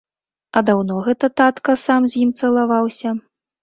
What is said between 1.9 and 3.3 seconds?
з ім цалаваўся?